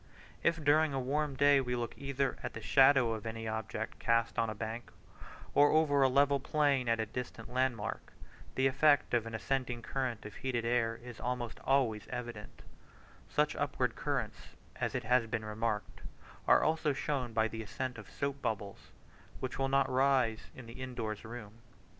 [0.41, 4.39] If during a warm day we look either at the shadow of any object cast
[4.39, 4.89] on a bank,
[5.53, 8.11] or over a level plain at a distant landmark,
[8.55, 12.63] the effect of an ascending current of heated air is almost always evident:
[13.29, 16.01] such upward currents, it has been remarked,
[16.47, 18.89] are also shown by the ascent of soap bubbles,
[19.39, 21.59] which will not rise in an in doors room.